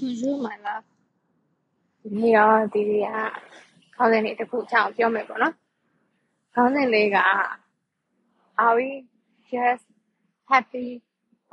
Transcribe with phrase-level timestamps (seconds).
[0.00, 0.86] Bonjour my love
[2.02, 2.90] ဒီနေ့ရောဒီက
[3.94, 5.54] ခေါင်းစဉ်လေးတစ်ခုအကြောင်းပြောမယ်ပေါ့နော်
[6.54, 7.18] ခေါင်းစဉ်လေးက
[8.64, 8.88] Are we
[9.50, 9.86] just
[10.50, 10.88] happy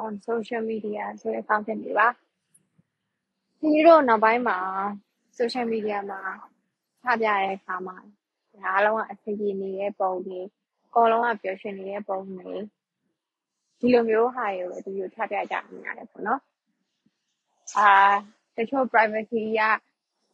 [0.04, 2.08] on social media ဆိုတဲ့ခေါင်းစဉ်လေးပါ
[3.60, 4.58] ဒီတော့နောက်ပိုင်းမှာ
[5.38, 6.22] social media မှာ
[7.04, 7.98] ချပြရတဲ့အခါမှာ
[8.64, 10.40] ဒါအလုံးကအဆင်ပြေနေတဲ့ပုံတွေ
[10.86, 12.50] အကုန်လုံးကပျော်ရွှင်နေတဲ့ပုံတွေ
[13.80, 16.42] ဒီလိုမျိုးဟာတွေကိုဒီလိုချပြကြနေရတယ်ပေါ့နော်
[17.78, 17.92] အာ
[18.58, 19.62] တချို့ privacy က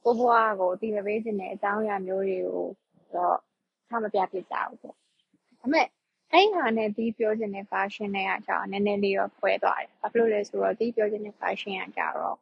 [0.04, 2.68] ကိုယ့်ဘဝကိုအသိမပေးချင်တဲ့အကြောင်းအရာမျိုးတွေကို
[3.16, 3.38] တော့
[3.88, 4.96] ချမပြဖြစ်ကြဘူးပေါ့။
[5.60, 5.88] ဒါပေမဲ့
[6.32, 12.36] အဲ့ဟာနဲ့တီးပြောချင်တဲ့ version နဲ့ကကျတော့နည်းနည်းလေးတော့ခွဲသွားတယ်။ဘာဖြစ်လို့လဲဆိုတော့တီးပြောချင်တဲ့ version ကကျတော့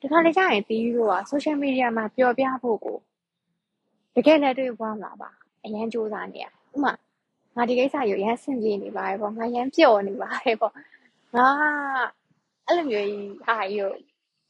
[0.00, 2.98] တခါလေကျရင်တီးတို့က social media မှာပျော်ပြဖို့ကို
[4.16, 5.30] တကယ်လက်တွေ့ဘဝမှာပါ
[5.64, 6.92] အရန်စူးစမ်းနေရ။ဥပမာ
[7.56, 10.72] ငါဒီကိစ္စကိုအရန်ဆင်ပြေနေပါတယ်ပေါ့။ငါရမ်းပျော်နေပါတယ်ပေါ့။
[11.36, 11.48] ငါ
[12.70, 13.94] အဲ့လိုမျိုးကြီးဟာကြီးကို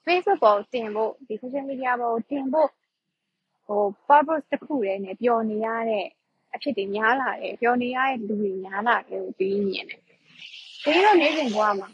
[0.05, 2.69] Facebook ပေါ်တင်ဖို့ဒီ social media ပေါ်တင်ဖို့
[3.67, 6.07] ဟို purpose တစ်ခုတည်းနဲ့ပျော်နေရတဲ့
[6.55, 10.01] အဖြစ်တွေများလာတယ်ပျော်နေရတဲ့လူတွေများလာတယ်ကိုပြီးမြင်တယ်။
[10.83, 11.89] ဒီလိုနေစဉ်ဘဝမှာ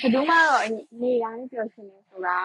[0.00, 0.64] ဘယ်သူမှတော့
[1.02, 2.38] နေတိုင်းပျော်ရွှင်နေဆိုတာ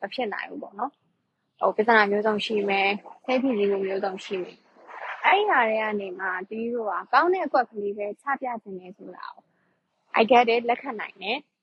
[0.00, 0.92] မဖြစ်နိုင်ဘူးပေါ့နော်။
[1.60, 2.88] ဟိုပြဿနာမျိုးစုံရှိမယ်။
[3.24, 4.56] စိတ်ဖိစီးမှုမျိုးစုံရှိမယ်။
[5.24, 9.42] အဲ့ဒီဟာတွေကနေမှတီးတို့ကကောင်းတဲ့အကွက်ကလေးပဲချပြခြင်းနေဆိုတာကို
[10.20, 11.38] I get it လက်ခံနိုင်တယ်။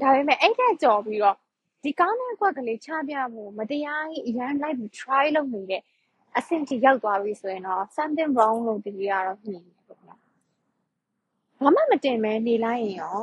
[0.00, 1.36] ဒါပေမဲ့အဲ့ထက်ကြော်ပြီးတော့
[1.82, 5.82] ဒီကောင်းတဲ့အကွက်ကလေးချပြဖို့မတရားကြီးအရန်လိုက်ပြီး try လုပ်နေတဲ့
[6.38, 10.18] အဆင့်ထိရောက်သွားပြီဆိုရင်တော့ something wrong လို့ဒီကြီးကတော့မြင်တယ်ပေါ့နော်။
[11.62, 13.18] ဘာမှမတင်မဲနေလိုက်ရင်ရော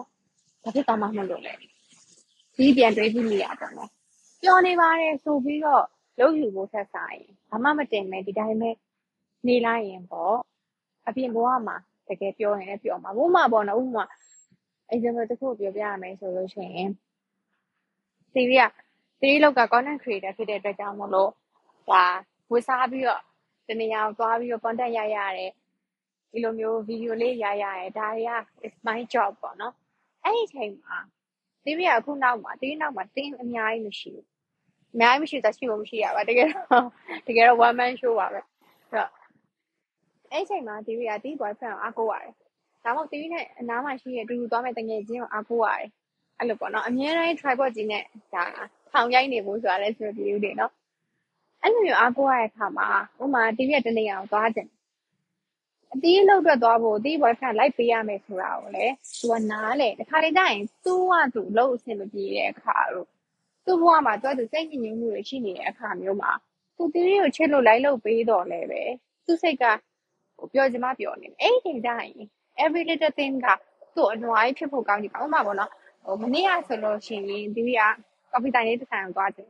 [0.63, 1.53] ဘာဖြစ်သွားမှမလို့လဲ။
[2.57, 3.89] ဒီပြန်တွေးကြည့်မိရပါတော့။
[4.41, 5.85] ပျော်နေပါတယ်ဆိုပြီးတော့
[6.19, 8.69] လုပ်ယူဖို့ဆက်စားရင်ဘာမှမတင်မဲဒီတိုင်းပဲ
[9.47, 10.35] နေလိုက်ရင်ပေါ့
[11.07, 14.05] အပြင်ဘဝမှာတကယ်ပြောရင်လည်းပြောမှာဘုမပေါ့နော်ဥပမာ
[14.93, 16.91] example တစ်ခုပြောပြရမယ်ဆိုလို့ရှိရင်
[18.31, 18.71] စီရီက
[19.19, 21.31] စီရီလောက်က content creator ဖြစ်တဲ့အတွက်ကြောင့်မလို့
[21.89, 22.05] ဒါ
[22.51, 23.21] ဝေစားပြီးတော့
[23.67, 25.51] တနေရာကိုသွားပြီးတော့ content ရရတယ်
[26.31, 28.31] ဒီလိုမျိုး video လေးရရတယ်ဒါတွေက
[28.65, 29.73] is my job ပေါ့နော်
[30.23, 30.97] အဲ့ဒီအချိန်မှာ
[31.63, 34.25] စီရီကအခုနောက်မှာတီးနောက်မှာတင်းအများကြီးမရှိဘူး
[34.93, 36.85] အများကြီးမရှိသက်ရှိဖို့မရှိရပါတကယ်တော့
[37.27, 38.43] တကယ်တော့ one man show ပါပဲအဲ့
[38.93, 39.09] တော့
[40.31, 42.33] အဲ့ဒီအချိန်မှာတီးရီကတီး boyfriend ကိုအားကိုးရတယ်
[42.87, 45.87] ဒါမှမဟုတ်တီးနဲ့အနားမှာရှိတဲ့အတူတူသွားမဲ့တငယ်ချင်းကိုအားကိုးရတယ်
[46.37, 48.03] အဲ့လိုပေါ့နော်အများတိုင်း tripod ကြီးနဲ့
[48.33, 48.43] ဒါ
[48.91, 50.71] ထောင်ရိုက်နေဖို့ဆိုတာလည်းဆိုပြီးဦးတယ်နော်
[51.61, 52.87] အဲ့လိုမျိုးအားကိုးရတဲ့အခါမှာ
[53.23, 54.67] ဥမာ TV တနေရာကိုသွားကြတယ်
[55.93, 58.85] အတီးလောက်တော့သွားဖို့အတီး boyfriend လိုက်ပေးရမယ်ဆိုတာကိုလေ
[59.19, 63.07] သူကနားလေတခါလေကျရင်သူ့ကသူ့လို့အဆင်မပြေတဲ့အခါတော့
[63.65, 66.31] သူ့ဘဝမှာသူကသူစိတ်ညစ်ညူးမှုတွေရှိနေတဲ့အခါမျိုးမှာ
[66.75, 68.81] သူတီးကိုချစ်လို့လိုက်လို့ပေးတော့လေပဲ
[69.25, 69.63] သူ့စိတ်က
[70.37, 72.27] ဟိုပြောချင်မှပြောနေတယ်အဲ့ဒီချိန်ကျရင်
[72.63, 73.47] every little thing က
[73.95, 75.71] သူ့အနွားကြီးဖြစ်ဖို့ကောင်းနေပါဥမာပေါ့နော်
[76.05, 77.81] ဟိုမနေ့ကဆိုလို့ရှိရင်ဒီက
[78.31, 79.49] ကော်ဖီတိုင်လေးတစ်ဆိုင်ကိုသွားတယ်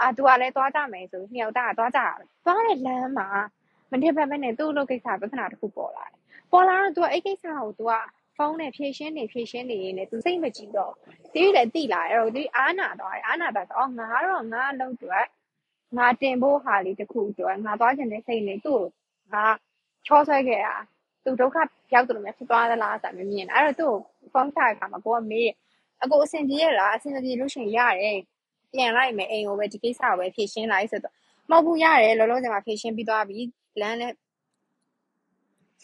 [0.00, 3.28] အာသူကလည်းသွားကြမယ်ဆိုနှစ်ယောက်သားကသွားကြတာပဲသွားတဲ့လမ်းမှာ
[3.90, 6.18] မနေ့ကမဲ့နဲ့သူ့လိုကိစ္စပြဿနာတစ်ခုပေါ်လာတယ်
[6.52, 7.92] ပေါ်လာတော့သူကအဲ့ကိစ္စကိုသူက
[8.36, 10.92] ဖုန်းနဲ့ဖြည့်ရှင်းနေဖြည့်ရှင်းနေနေသူစိတ်မကြည့်တော့
[11.34, 15.20] တီးလည်းတိလာအဲ့တော့ဒီအားနာတော့အားနာတော့အော်ငါတော့ငါအလုပ်တွေ
[15.96, 18.82] ငါတင်ဖို့ဟာလေးတစ်ခုတော့ငါသွားချင်တဲ့စိတ်နဲ့သူ့
[19.32, 19.44] ငါ
[20.06, 20.76] ချောဆွဲခဲ့တာ
[21.28, 21.56] သူဒုက္ခ
[21.94, 23.94] ရောက်တယ်လို့များဖြစ်သွားသလားဆိုတာမြင်တယ်အဲ့တော့သူ့
[24.32, 25.50] ဖုန်းထားတဲ့အခါမှာကိုကမေး
[26.02, 28.18] အကိုအဆင်ပြေရလားအဆင်မပြေလို့ရှိရင်ရတယ်
[28.72, 31.14] ပြန်လိုက်မယ်အိမ်ကိုပဲဒီကိစ္စကိုပဲဖြေရှင်းလိုက်ဆိုတော့
[31.50, 33.38] မဟုတ်ဘူးရတယ်လောလောဆယ်မှာဖြေရှင်းပြီးသွားပြီ
[33.80, 34.12] လမ်းနဲ့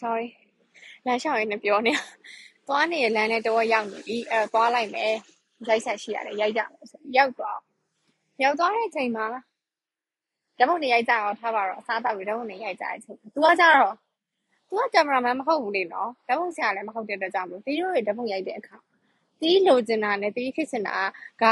[0.01, 0.27] sorry
[1.05, 1.93] လမ်းလျှောက်ရင်းနဲ့ပြောနေ
[2.67, 5.13] သွားနေလမ်းနဲ့တော့ရောက်နေပြီအဲသွားလိုက်မယ်
[5.67, 7.59] ရိုက်ဆက်ရှိရတယ်ရိုက်ကြမယ်ဆိုရောက်သွား
[8.43, 9.25] ရောက်သွားတဲ့အချိန်မှာ
[10.59, 13.95] ဓမ္မနေရိုက်ကြအောင်ထားပါတော့အစားတောက်ပြီးဓမ္မနေရိုက်ကြတဲ့အချိန် तू ကကြတော့
[14.69, 18.77] ။"သူက ကင်မရာမန်မဟုတ်ဘူးလေနော်။ဓာတ်ပုံဆရာလည်း မဟုတ်တဲ့အတွက်ကြောင့်မို့ သီးတို့တွေ ဓာတ်ပုံရိုက်တဲ့အခါ
[19.41, 20.97] သီးလိုချင်တာနဲ့ သီးဖြစ်ချင်တာ
[21.41, 21.45] က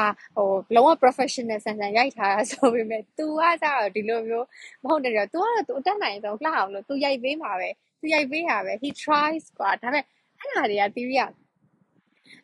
[0.76, 4.48] လုံးဝ Professional ဆန်ဆန် ရိုက်ထားတာဆိုပေမယ့် သူကကျတော့ ဒီလိုမျိုး
[4.84, 7.70] မဟုတ်တဲ့အတွက် သူကတော့ သူအတတ်နိုင်ဆုံး လှအောင်လို့ သူရိုက်ပေးမှာပဲ။
[8.00, 10.06] သူရိုက်ပေးတာပဲ။ He tries ကွာ။ဒါပေမယ့်
[10.40, 11.20] အဲဒါတွေက သီးက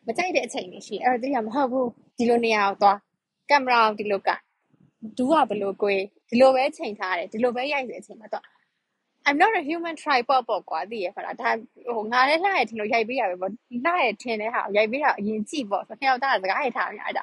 [0.06, 1.86] မကြိုက်တဲ့အချိန်တွေရှိတယ်။အဲဒီတော့ သီးက မဟုတ်ဘူး။
[2.18, 2.98] ဒီလိုနေရာကိုသွား။
[3.50, 4.42] ကင်မရာကို ဒီလိုကိုင်။
[5.18, 8.42] ဒူးက ဘယ်လိုကွေး။ဒီလိုပဲ ချိန်ထားတယ်။ဒီလိုပဲ ရိုက်ဆိုတဲ့အချိန်မှာ သူက
[9.29, 11.51] I'm not a human tripod ပေါ့ကွာသိရခလားဒါ
[11.95, 17.21] ဟိုငါလည်းလှရထင်လို့ရိုက်ပေးရပဲပေါ့လှရထင်တဲ့ဟာရိုက်ပေးတာအရင်ကြည့်ပေါ့ဆိုနှစ်ယောက်သားစကားရထားများကြ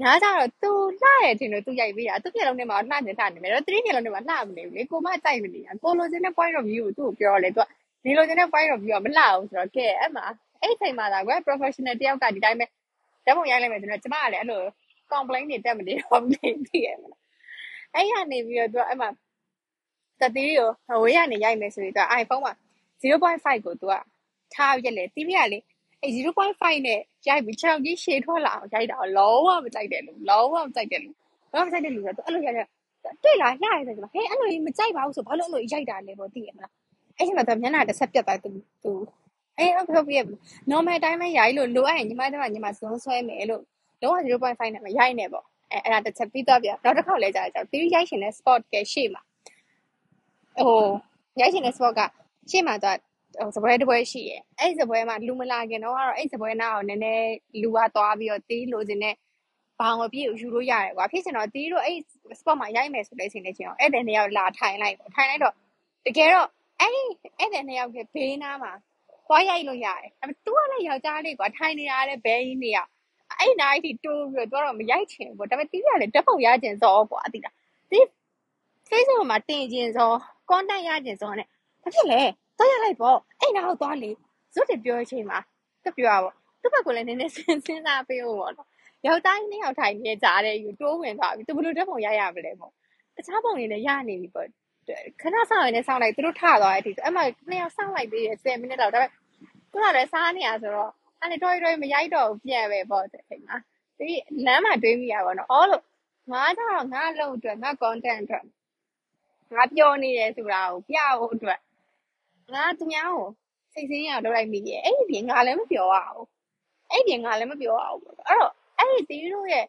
[0.00, 7.62] ညာကြတော့ तू လှရထင်လို့ तू ရိုက်ပေးတာသူ့မျက်လုံးထဲမှာလှနေလှနေမယ်တော့3မျက်လုံးထဲမှာလှမနေဘူးလေကိုမကြိုက်မနေတာကိုလိုချင်တဲ့ point of view ကိုသူ့ကိုပြောလေ तू
[8.04, 10.24] နေလိုချင်တဲ့ point of view ကမလှဘူးဆိုတော့ကဲအဲ့မှာ
[10.62, 12.66] အဲ့ချိန်မှာဒါကွယ် professional တယောက်ကဒီတိုင်းပဲ
[13.24, 14.62] ဓာတ်ပုံရိုက်လိုက်မယ်ဆိုတော့ကျမကလည်းအဲ့လို
[15.12, 16.32] complain တွေတက်မနေတော့ဘူး
[16.66, 17.20] သိရမလား
[17.94, 19.08] အဲ့ရနေပြီးတော့ तू အဲ့မှာ
[20.21, 22.53] တတိကိုဝေးရနေရိုက်မယ်ဆိုပြီးတော့ iPhone မှာ
[23.01, 23.93] 0.5ကို तू က
[24.53, 25.59] ထားရက်လေတီးပြလေ
[26.01, 31.17] အဲ့0.5နဲ့ရိုက်ပြီး6ကြီးရှည်ထွက်လာအောင်ရိုက်တာလုံးဝမကြိုက်တယ်လို့လုံးဝမကြိုက်တယ်လို့
[31.53, 32.61] ဘာမှမကြိုက်တယ်လို့ဆိုတော့အဲ့လိုရိုက်ရ
[33.23, 36.71] တွေ့လားညရတယ်ဆိုတော့ဟဲ့အဲ့လိုမကြိုက်ပါဘူးဆိုဘာလို့အဲ့လိုရိုက်တာလဲပေါ့သိရမလား
[37.17, 38.49] အဲ့ဒီမှာတော့မျက်နှာတစ်ဆက်ပြတ်သွားသူ
[38.83, 38.91] သူ
[39.57, 40.17] အေးဟုတ်ဟုတ်ပြီ
[40.71, 43.63] normal အတိုင်းပဲရိုက်လို့လိုအပ်ရင်ညီမတို့ကညီမဇွန်းဆွဲမယ်လို့
[44.01, 49.21] လုံးဝ0.5နဲ့မရိုက်နဲ့ပေါ့အဲအဲ့ဒါတစ်ချက်ပြီးတော့ပြနောက်တစ်ခေါက်လဲကြာကြာတီးရိုက်ရှင်တဲ့ spot ကရှေ့မှာ
[50.57, 50.83] ဟို
[51.39, 51.99] ရိုက်ရှင်တဲ့ spot က
[52.49, 52.97] ရှေ့မှာတော့
[53.37, 57.31] ဟိုစပွဲတစ်ပွဲရှိရဲ့အဲ့စပွဲမှာလူမလာခင်တော့ကတော့အဲ့စပွဲနားကိုနည်းနည်း
[57.61, 59.15] လူကသွားပြီးတော့တီးလိုချင်တဲ့
[59.79, 61.97] ဘောင်အပြည့်ကိုယူလို့ရတယ်ကွာဖြစ်ချင်တော့တီးတို့အဲ့
[62.39, 65.53] spot မှာရိုက်မယ်ဆိုတဲ့အချိန်လေးချင်းအောင်အဲ့တဲ့နှစ်ယောက်လာထိုင်လိုက်ပေါ့ထိုင်လိုက်တော့
[66.05, 66.47] တကယ်တော့
[66.79, 66.91] အဲ့
[67.39, 68.71] အဲ့တဲ့နှစ်ယောက်ကဘေးနားမှာ
[69.27, 72.77] သွားရိုက်လို့ရတယ်ဒါပေမဲ့ तू ကလည်းယောက်ျားလေးကွာထိုင်နေရတဲ့ဘဲကြီးနေရ
[73.39, 77.55] အဲ့နားကြီးတိုးပြီးတော့ तू ကတော့မရိုက်ချင်ဘူးဒါပေမဲ့တီးရလည်းတက်ပုံရချင်စောကွာတိလား
[77.91, 78.05] တီး
[78.91, 80.11] Facebook မှာတင်ချင်စော
[80.49, 81.47] content ရချင်စောနဲ့
[81.83, 82.21] ဘာဖြစ်လဲ
[82.57, 84.11] သွားရလိုက်ပေါ့အဲ့နားကိုသွားလေ
[84.53, 85.39] ဇွတ်တယ်ပြောအချိန်မှာ
[85.83, 88.67] သူပြောပါပေါ့သူ့ဘက်ကလည်းနည်းနည်းစဉ်းစားပေးဖို့ပေါ့နော်
[89.07, 92.71] ယောက်ျားကြီးနှစ်ယောက်ထိုင်နေကြတဲ့ယူတိုးဝင်သွားပြီသူဘယ်လိုတက်ပုံရရမလဲပေါ့
[93.15, 94.47] တခြားပုံတွေလည်းရနေပြီပေါ့
[95.21, 99.09] ခဏဆောင်ရနေဆောင်လိုက်သူတို့ထသွားတဲ့အထိအဲ့မှာနှစ်ယောက်ဆောင်လိုက်သေးတယ်10မိနစ်လောက်ဒါပေမဲ့
[99.71, 103.57] သူကလည်းစားနေရဆိုတော့အဲ့လေတော်တော်မရိုက်တော့ဘူးပြန်ပဲပေါ့တဲ့အိမ်မှာ
[103.97, 104.05] ဒီ
[104.45, 105.83] လမ်းမှာတွေးမိရပါတော့အော်လို့
[106.31, 108.43] ငါတော့ငါလုံးအတွက်ငါ content အတွက်
[109.55, 111.59] ငါပြောနေတယ်ဆိုတာကိုပြဖို့အတွက်
[112.53, 113.27] ငါသူများကို
[113.73, 116.25] စိတ်ဆင်းရအောင်လုပ်လိုက်မိရဲ့အဲ့ဒီပြင်ငါလည်းမပြောရအောင်
[116.91, 119.65] အဲ့ဒီပြင်ငါလည်းမပြောရအောင်ပေါ့အဲ့တော့အဲ့ဒီတီးတို့ရဲ့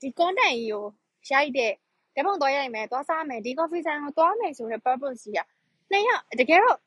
[0.00, 0.84] ဒီ content ကြီးကို
[1.30, 1.72] ရိုက်တဲ့
[2.16, 5.40] တပုံသွားရိုက်မယ်သွားစားမယ်ဒီ coffee ဆိုင်ကိုသွားမယ်ဆိုတဲ့ purpose ကြီးက
[5.90, 6.78] နှစ်ယောက်တကယ်တော့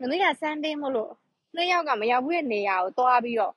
[0.00, 1.12] မနေ့က Sunday မို့လို့
[1.56, 3.52] နှစ်ယောက်ကမရောက်ဘူးတဲ့နေရာကိုသွားပြီးတော့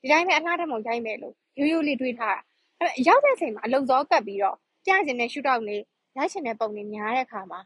[0.00, 2.40] ဒီတိုင်းပဲအလားတမောရိုက်မယ်လို့ရိုးရိုးလေးတွေးထားတာ
[2.78, 4.56] အဲ့ရောက်တဲ့အချိန်မှာအလုံစောကပ်ပြီးတော့
[4.86, 5.82] ကြားကျင်တဲ့ shoot out လေး
[6.17, 7.59] ရိုက်ချင်တဲ့ပုံတွေများတဲ့အခါမှာ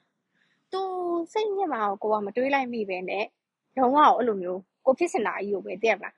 [0.72, 0.82] သူ
[1.34, 3.26] စိတ်ညစ်မှာကိုကမတွေးလိုက်မိပဲနဲ့
[3.78, 6.16] လုံးဝအဲ့လိုမျိုးကိုဖြစ်စင်တာကြီးကိုပဲတည့်ရမလား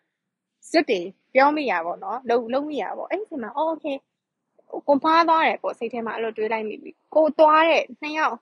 [0.70, 3.86] စွတ်တယ်ပြောမိရပါတော့နော်လုံးလုံးမိရပါအဲ့ဒီအချိန်မှာအော်โอเค
[4.88, 8.38] ကိုဖားသွားတယ်ပေါ့စိတ်ထဲမှာအဲ့လိုတွေးလိုက်မိပြီကိုသွားတဲ့နှစ်ယောက်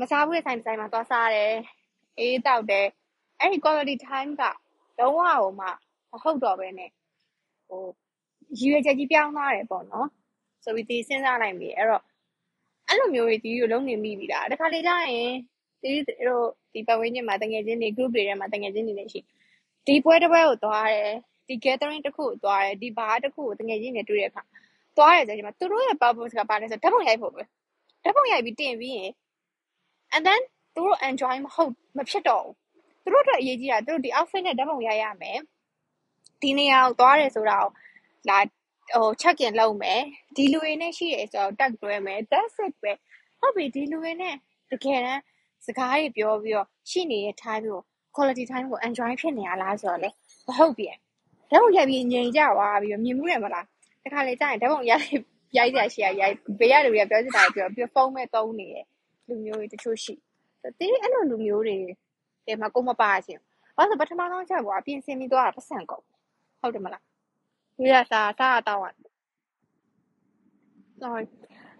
[0.00, 1.52] မစားဘူးတဲ့ဆိုင်ဆိုင်မှာသွားစားတယ်
[2.18, 2.86] အေးတောက်တယ်
[3.40, 4.42] အဲ့ဒီ quality time က
[4.98, 5.66] လုံးဝဟိုမှ
[6.10, 6.90] မဟုတ်တော့ဘဲနဲ့
[7.68, 7.84] ဟို
[8.58, 10.08] ရည်ရွယ်ချက်ကြီးပြောင်းသွားတယ်ပေါ့နော်
[10.64, 12.02] ဆိုပြီးဒီစဉ်းစားလိုက်ပြီအဲ့တော့
[12.91, 15.33] အဲ့လိုမျိုးတွေဒီလိုလုံးနေမိပြီလားတခါလေကြာရင်
[15.81, 15.89] ဒီ
[16.27, 19.21] တို့ဒီပတ်ဝန်းကျင်မှာတငယ်ချင်းတွေ group တွေထဲမှာတငယ်ချင်းတွေလည်းရှိ
[19.87, 21.11] ဒီပွဲတစ်ပွဲကိုသွားတယ်
[21.47, 24.41] ဒီ gathering တစ်ခုကိုသွားတယ်ဒီ bar တစ်ခုကိုတငယ်ချင်းတွေတွေ့တဲ့အခါ
[24.97, 27.43] သွားတယ်ဆိုရင်သူတို့ရဲ့ purpose ကဘာလဲဆိုဓာတ်ပုံရိုက်ဖို့ပဲ
[28.03, 29.11] ဓာတ်ပုံရိုက်ပြီးတင်ပြီးရင်
[30.15, 30.41] and then
[30.75, 32.55] သူတို့ enjoy မဟုတ်မဖြစ်တော့ဘူး
[33.03, 35.39] သူတို့အတွက်အရေးကြီးတာသူတို့ဒီ outfit နဲ့ဓာတ်ပုံရိုက်ရမယ်
[36.41, 37.71] ဒီနေရာကိုသွားတယ်ဆိုတာကို
[38.29, 38.39] လာ
[38.95, 40.01] ဟို check in လုပ်မယ်
[40.35, 42.91] ဒီလူတွေနဲ့ရှိတယ်ဆိုတော့ tag တွဲမယ် that's it ပဲ
[43.39, 44.35] ဟုတ်ပြီဒီလူတွေနဲ့
[44.71, 45.21] တကယ်တမ်း
[45.65, 47.81] စကားတွေပြောပြီးတော့ရှိနေတဲ့ time ကို
[48.15, 50.09] quality time ကို enjoy ဖြစ်နေရလားဆိုတော့လေ
[50.47, 50.97] မဟုတ်ပြန်
[51.49, 53.65] ဓာတ်ပုံရိုက်ပြီးငြိမ်ကြွားပြီးတော့မြင်မှုရမလား
[54.03, 55.05] တခါလေကြာရင်ဓာတ်ပုံရိုက်
[55.57, 58.85] ရိုက်ကြရှိရရိုက်ဘေးရလူတွေကပြောစစ်တာပြောပြီးဖုန်းမဲ့တုံးနေတယ်
[59.27, 60.13] လူမျိုးတွေတချို့ရှိ
[60.79, 61.75] တေးအဲ့လိုလူမျိုးတွေ
[62.45, 63.41] ဒီမှာကိုမပါချင်း
[63.77, 66.03] ဘာလို့ပထမဆုံးချက်ကွာပြင်ဆင်ပြီးသွားတာပတ်စံကုန်
[66.61, 67.10] ဟုတ်တယ်မလားဝေး
[67.93, 68.91] ရစားစားတော့
[71.01, 71.25] sorry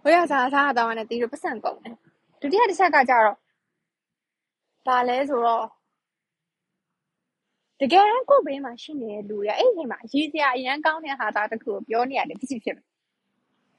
[0.04, 1.96] ဝေးရစားစားတော့နဲ့တီးတော့ပတ်စံကုန်တယ်
[2.42, 3.38] ဒုတိယတစ်ချက်ကကြတော့
[4.88, 5.68] ဒါလဲဆိုတော့
[7.80, 12.78] တကယ်တမ်းကိုယ်ဘေးမှာရှိနေတဲ့လူတွေအဲ့ဒီအချိန်မှာရေးစရာအရန်ကောင်းတဲ့ဟာသားတစ်ခုကိုပြောနေရတယ်ဖြစ်ဖြစ်ဖြစ်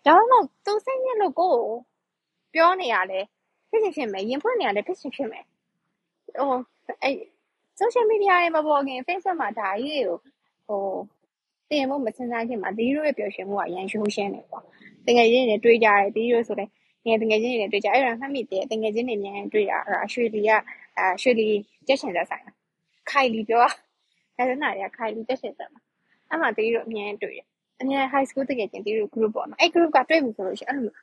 [0.06, 1.62] ဒါမှမဟုတ်သူစိတ်ညစ်လို့ကိုယ်
[2.54, 3.20] ပြောနေရလဲ
[3.70, 5.44] ဖြစ်ဖြစ်ဖြစ်မယ်ရင်ဖွင့်နေရလဲဖြစ်ဖြစ်ဖြစ်မယ်
[6.38, 6.52] ဟို
[7.02, 7.16] အဲ့
[7.80, 10.18] social media ရဲ့မပေါ်ခင် Facebook မှာဒါကြီးကို
[10.68, 10.84] ဟို
[11.72, 14.64] တင်ဖို့မစင်စားခင်မှာဒီလိုရဲ့ပျော်ရွှင်မှုကရန်ရှိုးရှင်းနေပေါ့
[15.06, 16.64] တကယ်ချင်းတွေတွေးကြတယ်ဒီလိုဆိုလဲ
[17.06, 20.50] ငယ်တကယ်ချင်းတွေတွေ့ကြအဲ့ဒါမှတ်မိတယ်တကယ်ချင်းတွေမြန်တွေ့တာအဲ့ဒါရွှေလီက
[20.98, 21.48] အဲရွှေလီ
[21.86, 22.44] ကျက်ရှင်သက်ဆိုင်
[23.10, 23.64] ခိုင်လီပြော
[24.36, 25.80] အဲ့ဒါနာရခိုင်လီကျက်ရှင်သက်မှာ
[26.30, 27.46] အဲ့မှာတီးတို့အမြန်တွေ့တယ်
[27.80, 30.94] အမြန် high school တကယ်ချင်းတီးတို့ group ပေါ့နော်အဲ့ group ကတွေ့ပြီဆိုလို့ရှိရင်အဲ့လို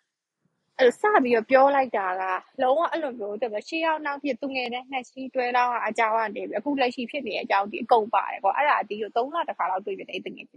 [0.80, 2.24] အဲ့လိုစပြီးတော့ပြောလိုက်တာက
[2.62, 10.48] လုံးဝအဲ့လိုမျိုးတကယ်ရှေးရောက်နောက်ဖြစ်သူငယ်တဲ့နှစ်စီးတွဲလောက်အကြောင်းကနေပြီအခုလက်ရှိဖြစ်နေတဲ့အကြောင်းဒီအကုန်ပါတယ်ပေါ့အဲ့ဒါအတီးတို့3လတစ်ခါလောက်တွေ့ပြီတဲ့တကယ်ချင်း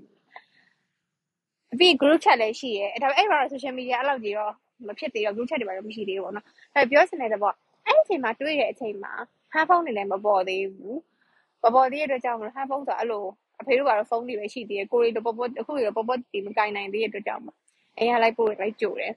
[1.72, 4.52] အပြီး group chat လည်းရှိရဲဒါပေမဲ့အဲ့မှာတော့ social media အဲ့လောက်ကြီးတော့
[4.86, 7.54] မဖြစ်သေးတော့ group chat တွေပါတော့မရှိသေးဘူးပေါ့နော်အဲပြောစင်တဲ့ပေါ့
[7.86, 9.12] အဲ့ဒီအချိန်မှာတွေ့တဲ့အချိန်မှာ
[9.52, 10.98] ဟာဖုန်းတွေလည်းမပေါ်သေးဘူး
[11.62, 13.24] မပေါ်သေးတဲ့အတွက်ကြောင့်မလို့ဟာဖုန်းဆိုအဲ့လို
[13.60, 17.48] အဖေတို့ကတော့ဖုန်းတွေပဲရှိသေးတယ်ကိုရီတို့ပေါ်ပေါ်အခုတွေပေါ်ပေါ်တီမကင်နိုင်သေးတဲ့အတွက်ကြောင့်မ
[17.98, 19.12] အဲ့ရလိုက်ပို့လိုက်ကြိုတယ်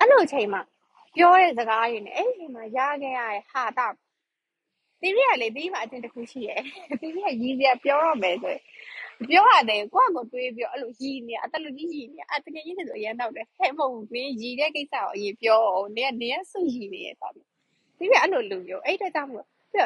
[0.00, 0.62] အဲ့လိုအချိန်မှာ
[1.16, 3.88] ပြောတဲ့စကားတွေနဲ့အဲ့ဒီအချိန်မှာရခဲ့ရတဲ့ဟာတာ
[5.00, 6.60] တီးရီကလေတီးမှာအတင်တစ်ခုရှိရဲ့
[7.00, 8.62] တီးရီကရည်စရာပြောရမယ်ဆိုရင်
[9.28, 17.42] ပြောရတယ်ကိုယ့်ကိုတွေးပြီးအဲ့လိုရည်နေအတလူကြီးရည်နေအတကယ်ကြီးဆိုအရင်တော့တယ်ဟဲ့မဟုတ်ဘူးနင်းရည်တဲ့ကိစ္စကိုအရင်ပြောအောင်နင်းကနေရစွရည်နေရတာပြီ
[17.98, 19.78] ဒီပြအဲ့လိုလူမျိုးအဲ့တဲ့ကြောင့်မို့ပြ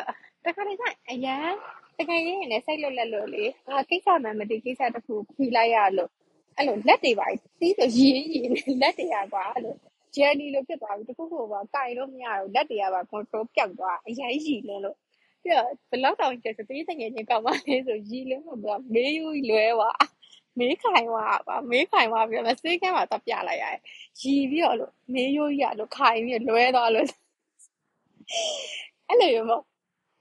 [0.44, 1.52] တခါတည်းကျအရန်
[1.98, 6.10] တကယ်ရင်းနဲ့စိတ်လွတ်လက်လို့လေငါကိစ္စမှန်မသိကိစ္စတစ်ခုခွေလိုက်ရလို့
[6.56, 7.26] အဲ့လိုလက်တွေပါ
[7.60, 8.50] တီးဆိုရင်းရင်း
[8.82, 9.74] လက်တွေကကွာအဲ့လို
[10.16, 14.96] journey လို့ဖြစ်သွားပြီတခုခုကကင်လို့မရတော့လက်တွေကပါ control ပျောက်သွားအရင်ရည်လွန်းလို့
[15.42, 18.60] ပြီးတော့ဘလောက်တောင်ကျစတေးတငယ်ချင်းကောက်မှလဲဆိုရည်လွန်းလို့
[18.94, 19.98] မေးယူလွဲသွား
[20.58, 23.78] မေးခိုင်သွားပါမေးခိုင်သွားပြီးတော့စေးကဲမှာတော့ပြလိုက်ရတယ်
[24.20, 27.08] ရည်ပြီးတော့လို့မေးယူရလို့ခိုင်ပြီးလွဲသွားလို့
[29.08, 29.64] အဲ့လိုမျိုး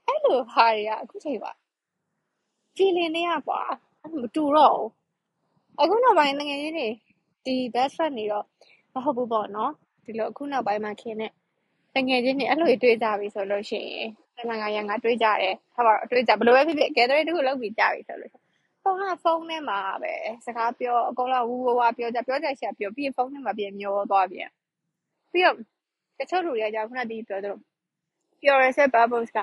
[0.06, 1.52] အဲ့လိုဟာရအခုချိန်ပါ
[2.76, 3.60] feeling တွေကကွာ
[4.20, 4.90] မတူတော့ဘူး
[5.80, 6.88] အခုနောက်ပိုင်းငယ်ချင်းတွေ
[7.46, 8.46] ဒီ best friend တွေတော့
[8.94, 9.72] မဟုတ်ဘူးပေါ့နော်
[10.06, 18.44] ဒီလိုအခုနောက်ပိုင်းမှာခင်တဲ့ငယ်ချင်းတွေအဲ့လိုတွေးကြပြီဆိုလို့ရှိရင်တမန်ကရန်ကတွေးကြတယ်ဟာပါတွေးကြဘယ်လိုပဲဖြစ်ဖြစ် gathering တခုလုပ်ပြီးကြပြီဆိုလို့ရှိရင်
[18.82, 20.14] ဖုန်းကဖုန်းထဲမှာပဲ
[20.46, 24.48] စကားပြောအကုန်လုံးဝူဝါပြောကြပြောကြရှာပြောပြီးဖုန်းထဲမှာပြန်မျောသွားပြန်
[25.32, 25.56] ပြီးတော့
[26.18, 27.56] တချို့လူတွေကကြာခုနကဒီပြောသလို
[28.42, 29.38] ပြောရတဲ့ bubbles က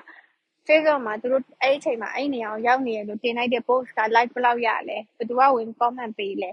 [0.68, 6.50] Facebook မှာသူတို့အဲ့ဒီအချိန်မှာအဲ့ဒီနေရာကိုရောက်နေရလို့တင်လိုက်တဲ့ post က like ဘယ်လောက်ရလဲဘယ်သူကဝင် comment ပေးလဲ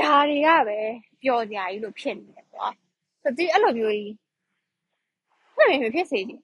[0.00, 0.78] ဒါတွေကပဲ
[1.22, 2.66] ပျော်စရာကြီးလို့ဖြစ်နေတယ်ကွာ
[3.22, 4.14] ဆိုတော့ဒီအဲ့လိုမျိုးကြီး
[5.56, 6.40] အဲ့လိုမျိုးဖြစ်စေချင်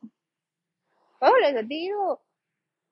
[1.21, 2.15] ဘာလို့လဲဆိုတော့ဒီတို့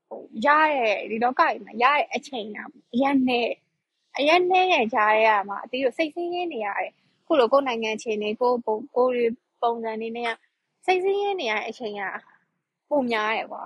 [0.08, 2.58] ဟိုရတဲ့ဒီလောကကြီးမှာရတဲ့အချိန်က
[2.94, 3.48] အရင်နဲ့
[4.18, 6.92] အရင်နဲ့ရကြရမှာဒီတို့စိတ်ဆင်းရဲနေရတယ်
[7.26, 9.30] ခုလိုကိုယ်နိုင်ငံခြေနေကိုပုံကိုယ်
[9.62, 10.32] ပုံစံနေနဲ့
[10.84, 12.02] စိတ်ဆင်းရဲနေရတဲ့အချိန်က
[12.90, 13.62] ပုံများတယ်ကွာ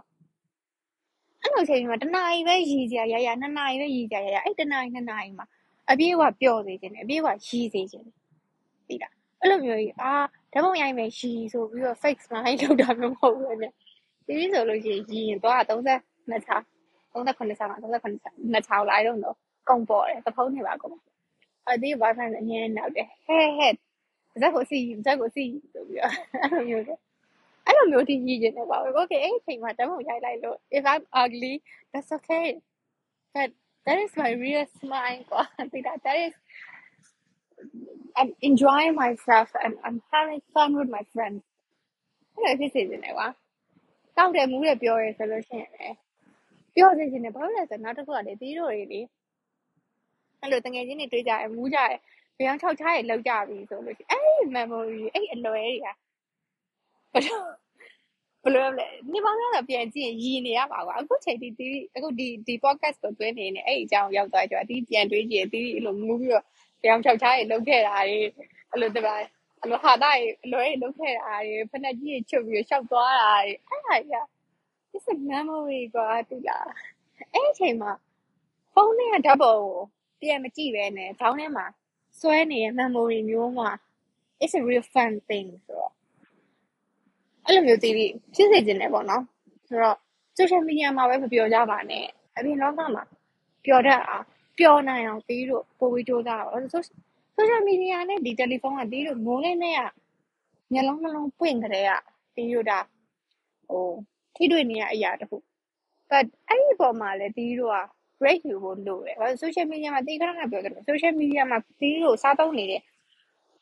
[1.42, 5.46] အဲ့လိုချိန်မှာတနားရီပဲရည်ကြရရနှစ်နာရီပဲရည်ကြရရအဲ့တနားရီနှစ်နာရီမှာ
[5.90, 8.06] အပြည့်အဝပျော်စေခြင်းနဲ့အပြည့်အဝရည်စေခြင်း
[8.88, 10.12] သိလား အဲ့လိုမျိုးကြီးအာ
[10.52, 13.72] ဓာတ်ပုံရိုက်မယ်ရည်ဆိုပြီးတော့ fake smile လုပ်တာမျိုးမဟုတ်ဘူးနဲ့
[14.26, 16.56] ဒီလိုဆိုလို့ရှိရင်ရည်ရင်တော့32ချာ
[17.14, 19.36] 38ချာမှာ38ချာနှစ်ချာလိုက်တော့တော့
[19.68, 20.96] ကုန်ပေါ်တယ်သဖုံးနေပါကုန်
[21.66, 23.68] အဲ့ဒီ boyfriend အငင်းနောက်တယ်ဟဲဟဲ
[24.40, 26.84] ဇက်ကိုစီဇက်ကိုစီဆိုပြီးတော့အဲ့လိုမျိုး
[27.66, 31.54] အဲ့လိုမျိုးထိရည်ကျင်နေပါဘူး okay အဲ့အချိန်မှာဓာတ်ပုံရိုက်လိုက်လို့ if i'm ugly
[31.92, 32.46] that's okay
[33.34, 33.48] but
[33.84, 35.42] that is my real smile ကွာ
[35.72, 36.34] သိတာ that is
[38.18, 41.42] I'm enjoying myself and I'm having fun with my friends
[42.34, 43.28] အဲ့လိုဖြစ်စေချင်တယ်ကွာ
[44.16, 45.96] တောက်တယ်မူးတယ်ပြောရဲဆိုလို့ရှိရင်လည်း
[46.74, 49.00] ပြောစေချင်တယ်ဘာလို့လဲဆိုတော့နောက်တစ်ခုကလေတီးတို့တွေလေ
[50.40, 51.90] အဲ့လိုတငယ်ချင်းတွေတွေ့ကြရမူးကြရ
[52.38, 55.86] ဗျောင်းချောက်ချားရလောက်ကြပြီဆိုလို့ရှိရင်အဲ့ memory အဲ့အလွယ်တွေက
[57.12, 57.40] ဘယ်လို
[58.42, 66.44] ဘယ်လိုလဲနေပေါင်းများတော့ပြန်ကြည့်ရင်ရည်နေရပါကွာအခုချိန်ဒီဒီအခုဒီဒီ podcast ကိုတွင်းနေနေအဲ့အကြောင်းရောက်သွားကြတော့ဒီပြန်တွေးကြည့်ဒီအဲ့လိုမူးပြီးတော့
[66.82, 68.18] ဗျောင်းချောက်ချားရလောက်ခဲ့တာတွေ
[68.70, 69.14] အဲ့လိုတပါ
[69.60, 74.24] အဲ့လိုဟာတာရအလွယ်လောက်ခဲ့တာတွေဖက်နှက်ကြီးရချုပ်ပြီးရှောက်သွားတာတွေအဲ့ဟာကြီး
[74.94, 76.66] it's a memory ကွာတူလား
[77.32, 77.92] အဲ့အချိန်မှာ
[78.74, 79.76] ဖုန်းထဲကဓာတ်ပုံကို
[80.20, 81.66] ပြန်မကြည့်ပဲနဲ့ခေါင်းထဲမှာ
[82.20, 83.70] စွဲနေတဲ့ memory မျိုးမှာ
[84.42, 85.92] it's a real fun thing ဆိုတော့
[87.44, 89.22] အဲ့လိုမျိုးတီးပြီးဖြစ်စေချင်တယ်ပေါ့နော်
[89.68, 89.96] ဆိုတော့
[90.38, 92.06] social media မှာပဲမပြောကြပါနဲ့
[92.36, 93.04] အပြင်လောကမှာ
[93.64, 94.24] ပျော်တတ်အောင်
[94.58, 96.62] ပျော်နိုင်အောင်တီးတို့ပို့ပြီးကြိုးစားတော့
[97.36, 99.80] social media နဲ့ဒီတယ်လီဖုန်းကတီးတို့မိုးလေးနဲ့က
[100.72, 101.90] မျက်လုံးနှလုံးပွင့်ကြတဲ့က
[102.36, 102.78] တီးတို့ဒါ
[103.70, 103.88] ဟို
[104.36, 105.36] ထိတွေ့နေရအရာတခု
[106.10, 107.78] but အဲ့ဒီပေါ်မှာလည်းတီးတို့က
[108.20, 112.82] break ယူဖို့လိုတယ်။ဘာလို့ social media မှာတီးခဏခဏပြောတယ် social media မှာတီးတို့စားသုံးနေတဲ့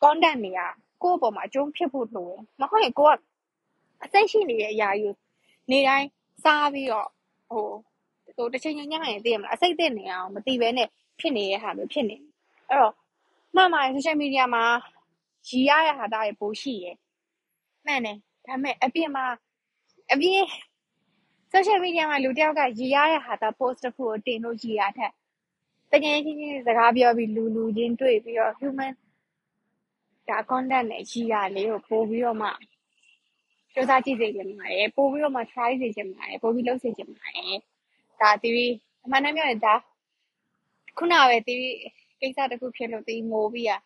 [0.02, 0.60] content တွေက
[1.02, 3.12] ကိုယ့်အပေါ်မှာအကျုံးဖြစ်ဖို့လိုတယ်။မဟုတ်ရင်ကိုက
[4.04, 5.14] အစိတ်ရှိနေတဲ့အရာကြီးကို
[5.70, 6.08] နေတိုင်း
[6.44, 7.08] စားပြီးတော့
[7.50, 7.68] ဟို
[8.36, 10.88] ဟိုတစ်ချိန်ချိန်ညရင်သိရမလားအစိတ်သိနေအောင်မသိဘဲနဲ့
[11.20, 12.16] ဖြစ်နေတဲ့ဟာမျိုးဖြစ်နေ။
[12.68, 12.94] အဲ့တော့
[13.56, 14.64] မှန်ပါတယ် social media မှာ
[15.48, 16.96] ရည်ရတဲ့ဟာတာတွေပိုရှိရယ်။
[17.86, 18.16] မှန်တယ်။
[18.46, 19.24] ဒါပေမဲ့အပြင်မှာ
[20.12, 20.42] အပြင်
[21.52, 25.12] social media မှာလူတယောက်ကရည်ရတဲ့ဟာတာ post တစ်ခုကိုတင်လို့ရည်ရထက်
[25.92, 28.92] တကယ်ချင်းချင်းစကားပြောပြီးလူလူချင်းတွေ့ပြီးတော့ human
[30.28, 32.48] ဒါ content နဲ့ရည်ရလေးကိုပို့ပြီးတော့မှ
[33.72, 37.56] စူးစမ်းကြည့်စေချင်ပါတယ်ပို့ပြီးတော့မှ try စေချင်ပါတယ်ပို့ပြီးလုပ်စေချင်ပါတယ်
[38.20, 39.74] ဒါတီးအမှန်တမ်းပြောရင်ဒါ
[40.98, 41.62] ခုနပဲတီး
[42.20, 43.80] ကိစ္စတစ်ခုဖြစ်လို့တီးငိုပြီးอ่ะ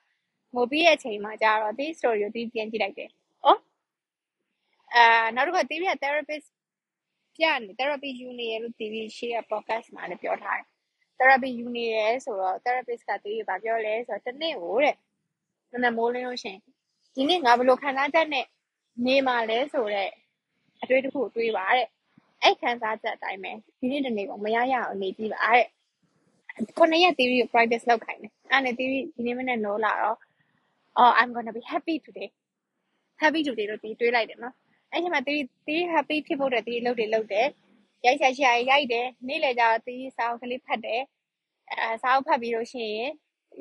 [0.54, 3.10] ငိုပြီးရဲ့အချိန်မှာကြာတော့တီး story ကိုတီးပြန်ကြည့်လိုက်တယ်။
[3.44, 3.60] အော်
[4.94, 6.49] အာနောက်တစ်ခါတီးပြ therapist
[7.37, 10.66] ပြနေ therapy ယူနေရလို့တီးပြီးရှေ့က podcast မှာလည်းပြောထားတယ်။
[11.18, 14.96] therapy ယူနေရဆိုတော့ therapist ကတီးဘာပြောလဲဆိုတော့တစ်နေ့ကိုတဲ့
[15.72, 16.56] မနက်မိုးလင်းလို့ရှင်
[17.14, 18.46] ဒီနေ့ငါဘယ်လိုခံစားချက်နဲ့
[19.06, 20.12] နေမှာလဲဆိုတော့
[20.82, 21.88] အတွေ့တစ်ခုတွေးပါတဲ့
[22.42, 25.66] အဲ့ခံစားချက်အတိုင်းပဲဒီနေ့တနေ့ကမရရအောင်နေကြည့်ပါတဲ့
[26.78, 30.16] ခုနှစ်ရက် theory ကို practice လုပ်ခိုင်းတယ်အဲ့နဲ့ theory ဒီနေ့မနေ့နိုးလာတော့
[31.00, 32.28] oh i'm going to be happy today
[33.23, 34.54] happy today လို့ဒီတွေးလိုက်တယ်နော်
[34.92, 37.49] အဲ့ချိန်မှာ theory theory happy ဖြစ်ဖို့တဲ့ theory လုပ်တယ်လုပ်တယ်
[38.06, 41.02] ရိုက်ချာချာရိုက်တယ်နေ့လေကျတော့ theory စာအုပ်ကလေးဖတ်တယ်
[41.70, 43.11] အဲစာအုပ်ဖတ်ပြီးလို့ရှိရင်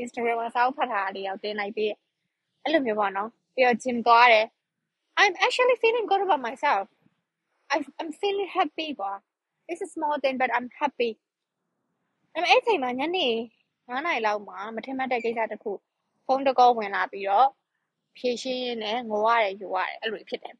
[0.03, 1.93] Instagram မှာစာအုပ်ဖတ်ထားတာလေးရောက်တင်လိုက်ပြီး
[2.63, 4.45] အဲ့လိုမျိုးပေါ့နော်ပြီးတော့ gym သွားတယ်
[5.21, 6.85] I'm actually feeling good about myself
[7.73, 9.13] I I'm feeling happy ကွာ
[9.69, 11.11] it's a small thing but I'm happy
[12.33, 13.27] အဲ့မဲ့အဲ့ချိန်မှာညနေ
[13.87, 15.71] 9နာရီလောက်မှာမထင်မှတ်တဲ့ကိစ္စတစ်ခု
[16.25, 17.49] ဖုန်းတကောဝင်လာပြီးတော့
[18.17, 20.55] ဖြည့်ရှင်းရင်းနဲ့ငိုရတယ်ယူရတယ်အဲ့လိုဖြစ်တယ်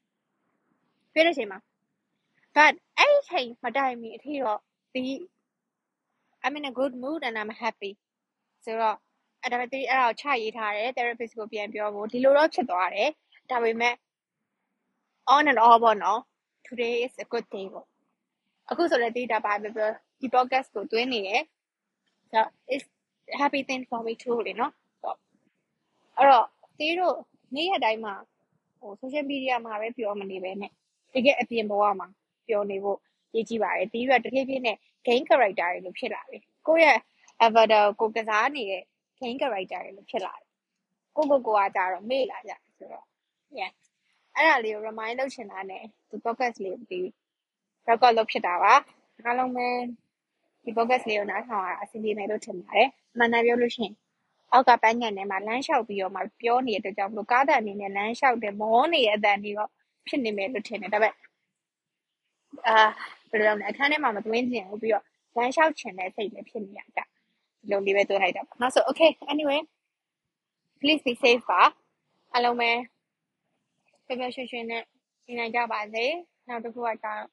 [1.13, 1.59] ဖြစ်တဲ့ချိန်မှာ
[2.55, 4.59] but အဲ့ဒီချိန်မတိုင်မီအထိတော့
[4.93, 5.03] ဒီ
[6.43, 7.91] I'm in a good mood and I'm happy
[8.65, 8.97] ဆိုတော့
[9.41, 13.09] အဲ့ဒါပဲဒီအဲ့ဒါကိုချရေးထားတယ် therapist ကိုပြန်ပြောဖို့ဒီလိုတော့ဖြစ်သွားတယ်
[13.49, 13.95] ဒါပေမဲ့
[15.35, 16.19] on and off ပေါ့နော်
[16.69, 17.87] today is a good day ပေါ့
[18.71, 21.43] အခုဆိုလည်းဒီတာပါပဲပြောဒီ podcast ကိုတွင်းနေတယ်
[22.21, 22.87] ဆိုတော့ it's
[23.39, 25.17] happy thing for me too လေနော်ဆိုတော့
[26.17, 26.45] အဲ့တော့
[26.77, 27.15] တီးတို့
[27.55, 28.13] နေ့ရက်တိုင်းမှာ
[28.79, 30.71] ဟို social media မှာပဲပြောမနေပဲနဲ့
[31.13, 32.07] တကယ်အပြင်ဘဝမှာ
[32.47, 32.97] ပြောနေဖို့
[33.35, 36.99] ရေးကြည့်ပါတယ်တီးရတဖြည်းဖြည်းနဲ့ game character တွေလို့ဖြစ်လာပြီကိုယ့်ရဲ့
[37.45, 38.83] avatar ကိုကစားနေတဲ့
[39.21, 40.47] game character တွေလို့ဖြစ်လာတယ်
[41.15, 43.05] ကိုကိုကိုကကြတော့မေ့လာကြတယ်ဆိုတော့
[43.59, 43.71] yeah
[44.39, 47.01] အဲ့ဒါလေးကို remind လုပ်ချင်တာနဲ့ဒီ podcast လေးကိုဒီ
[47.87, 48.73] record လုပ်ဖြစ်တာပါ
[49.25, 49.67] အားလုံးပဲ
[50.63, 53.93] ဒီ podcast လေးကိုနားထောင်ရတာအဆင်ပြေမယ်လို့ထင်ပါတယ်မှန်တယ်ပြောလို့ရှိရင်
[54.51, 59.69] အောက်ကပန်းညံထဲမှာလမ်းလျှောက်ပြီးတော့မှပြောနေတဲ့အတွက်ကြောင့်မလို့ကားတန်အနေနဲ့လမ်းလျှောက်တယ်မောနေတဲ့အတန်တွေတော့
[60.07, 61.13] ဖြစ်နေမယ်လို့ထင်တယ်ဒါပေမဲ့
[62.67, 62.77] အာ
[63.29, 65.05] ဘယ်လိုလဲအခန်းထဲမှာမသွင်းချင်ဘူးပြီးတော့
[65.35, 69.59] လမ်းလျှောက်ချင်တဲ့စိတ်လည်းဖြစ်နေရကြဒီလိုလေးပဲသွင်းလိုက်တာပါနောက်ဆို okay anyway
[70.79, 71.61] please be safe ပါ
[72.33, 72.69] အားလုံးပဲ
[74.09, 74.83] ပျော်ပျော်ရွှင်ရွှင်နဲ့
[75.27, 76.05] နေနိုင်ကြပါစေ
[76.47, 77.25] နောက်တစ်ခုကကျတော့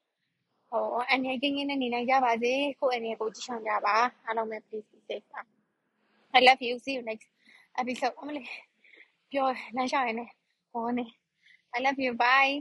[0.71, 5.41] ဟိုအနေကင်းကင်းနဲ့နေနိုင်ကြပါစေကိုယ့်အနေကိုကြည့်ဆောင်ကြပါအားလုံးပဲ please be safe ပါ
[6.37, 7.29] I love you see you next
[7.81, 8.49] episode အမလေး
[9.31, 10.27] ပြောလမ်းလျှောက်ရနေ
[10.73, 11.05] ဟောနေ
[11.77, 12.53] I love you bye